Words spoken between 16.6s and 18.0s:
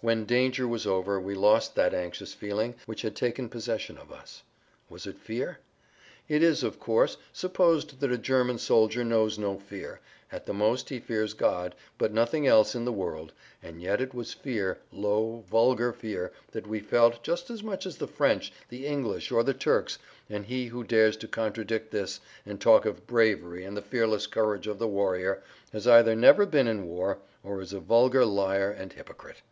we feel just as much as